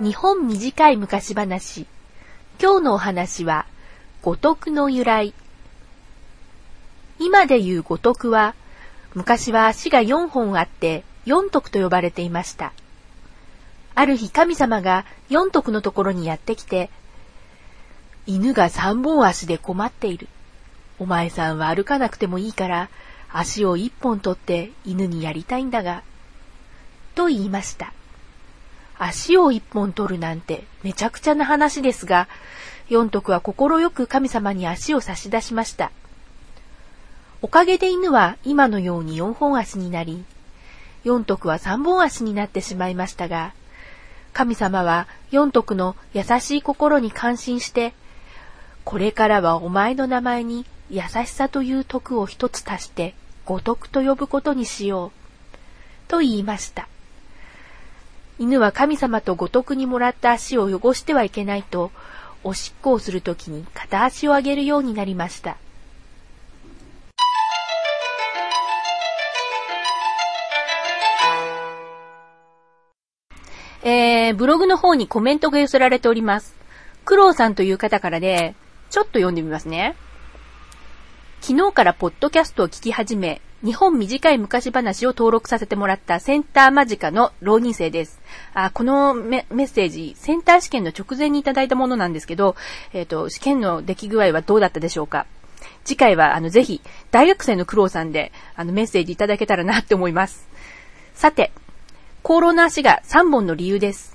[0.00, 1.86] 日本短い昔話。
[2.60, 3.64] 今日のお話は、
[4.22, 5.32] 五徳の由来。
[7.20, 8.56] 今で言う五徳は、
[9.14, 12.72] 昔は足が4本あって四徳と呼ばれていました。
[13.94, 16.90] ある日神様が四徳のところにやってきて、
[18.26, 20.26] 犬が三本足で困っている。
[20.98, 22.88] お前さんは歩かなくてもいいから、
[23.32, 26.02] 足を一本取って犬にやりたいんだが、
[27.14, 27.92] と言いました。
[28.98, 32.28] 足を一本取るなんてめちゃくちゃな話ですが、
[32.88, 35.90] 四徳は心よく神様に足を差し出しました。
[37.42, 40.24] おかげで犬は今のように四本足になり、
[41.04, 43.52] 四徳は三本足になってしまいましたが、
[44.32, 47.94] 神様は四徳の優しい心に感心して、
[48.84, 53.14] これからはお前の名前に優しさという徳を一つ足して
[53.46, 55.10] 五徳と呼ぶことにしよう。
[56.08, 56.88] と言いました。
[58.38, 61.92] 犬は神様と五徳にもらった足を汚してはいけないと、
[62.42, 65.56] おしっこをするときに片足を上げるようになりました。
[73.84, 76.56] えー、ブログの方にコメントが寄せられております。
[77.04, 78.54] クロウさんという方からで、
[78.90, 79.94] ちょっと読んでみますね。
[81.40, 88.20] 昨日からポッドキャストを聞き始め、日本短い昔話を登録させてもらったセンター間近の浪人生です。
[88.52, 92.56] あこのメッセージ、センター試験の直前にいただいたものなんですけど、
[92.92, 95.26] えっ、ー、と、試験の出来具合はどうだったでしょうか
[95.82, 100.46] 次回は、あの、ぜひ、大学生の苦労さんで、あの、メッセージいただけたらなって思います。
[101.14, 101.50] さて、
[102.22, 104.14] 功労の足が3本の理由です。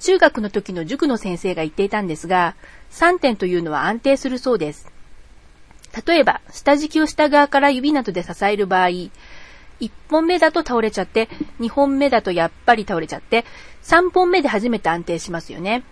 [0.00, 2.54] 中学の時の塾の先生が言っていたんですが、
[2.90, 4.95] 3点というのは安定するそうです。
[6.06, 9.10] 例えば、下敷きを下側から指などで支える場合、1
[10.08, 11.28] 本目だと倒れちゃって、
[11.60, 13.44] 2本目だとやっぱり倒れちゃって、
[13.82, 15.84] 3本目で初めて安定しますよね。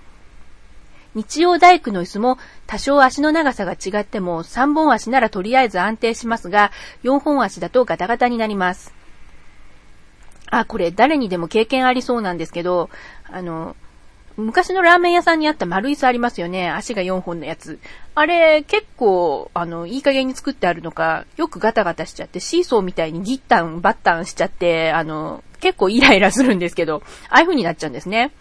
[1.14, 6.72] 日曜大工の椅子も多少足の長さが違っても3本足ならとりあえず安定しますが、
[7.04, 8.92] 4本足だとガタガタになります。
[10.50, 12.90] あ、これ誰にでも経験ありそうなんですけど、
[13.30, 13.76] あの、
[14.36, 16.70] 昔のラーメン屋さんにあった丸椅子ありますよね。
[16.70, 17.78] 足が4本のやつ。
[18.16, 28.32] あれ、結構、あの、いい加減に作ってあるのか、よくガタガタしちゃって、シーソーみたいにギッタン、バッタンしちゃって、あの、結構イライラするんですけど、ああいう風になっちゃうんですね。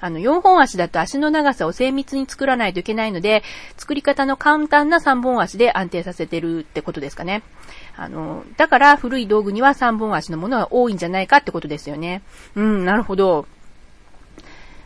[0.00, 3.42] あの、4本足だと足の長さを精密に作らないといけないので、
[3.76, 7.42] 作り方の簡単な3本足で安定させてるってことですかね。
[7.96, 12.22] あの、だから古い道具には3本足のものが多いんじゃないかってことですよね。
[12.54, 13.46] うん、なるほど。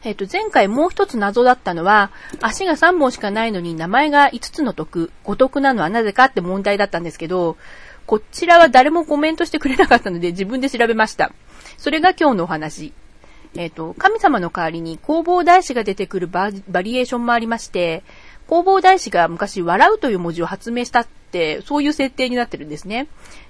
[0.03, 7.59] えっ、と、前回もう一つ謎だったのは、足が3本しかないのに名前が5つの徳、5徳なのはなぜかって問題だったんですけど、
[8.07, 11.33] こちらは誰もコメントしてくれなかったので自分で調べました。
[11.77, 12.93] それが今日のお話。
[13.57, 18.03] えっ、と、神様の代わりに弘法大師が出てくるバリエーションもありまして、
[18.49, 23.07] 弘法大師が昔笑うという文字を発明したって、そういう設定になってるんですね。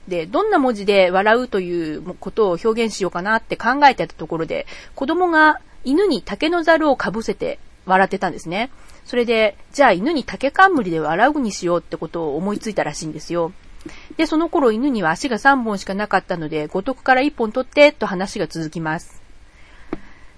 [0.09, 8.71] で、どんな文字で笑うということを表現しようかなって考えてたところで、子供が犬に竹のザルをかぶせて笑ってたんですね。
[9.05, 13.53] それで、じゃあ犬に竹冠で笑うにしようってことを思いついたらしいんですよ。
[14.17, 19.23] で、その頃犬には足が3本しかなかったので、五徳から1本取って、と話が続きます。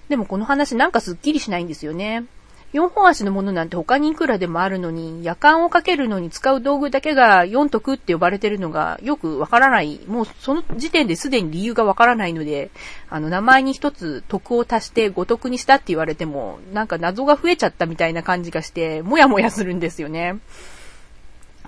[0.09, 2.25] でもこの話なんかすっきりしないんですよね。
[2.73, 9.99] 4本足のものなんて他にいくらでもあるのに、夜間をかけるのに使う道具だけが4徳って呼ばれてるのがよくわからない。
[10.07, 12.71] もうその時点ですでに理由がわからないので、
[13.11, 20.39] あの名前に一つ徳を足して5徳にしたって言われても、なんか謎が増えちゃったみたいな感じがして、もやもやするんですよね。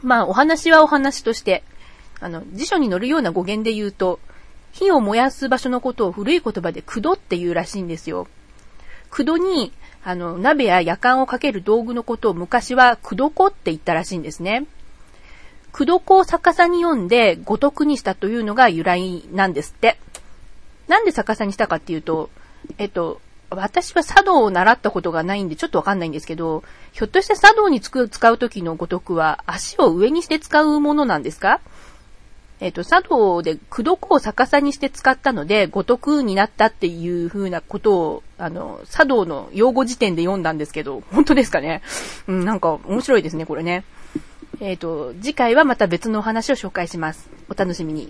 [0.02, 1.64] まあお話はお話として、
[2.20, 4.20] あの、辞書に載るような語源で言うと、
[4.72, 8.28] 火を燃やす場所のことを古い言葉で駆動って言うらしいんですよ。
[9.16, 9.72] 駆動に
[10.04, 14.66] あの、鍋や夜間をかける道具のことを昔は、くどこって言ったらしいんですね。
[15.72, 19.98] くどこを逆さに読んで、ごとくにしたというのが由来なんですって。
[20.88, 22.30] なんで逆さにしたかっていうと、
[22.78, 23.20] えっと、
[23.50, 31.62] 私は茶道を習ったことがないんでちょっとわかんないんですけど、ひょっとして茶道に使う時のごとくは足を上にして使うものなんですか？
[32.60, 41.82] えっ、ー、と、茶道で苦毒を逆さにして使ったので、五徳になったっていう風なことを、あの、茶道の用語辞典で読んだんですけど、本当ですかね？
[42.28, 43.84] うん、なんか面白いですね、これね。
[44.62, 47.30] えっ、ー、と、次回はまた別のお話を紹介します。
[47.50, 48.10] お楽しみに。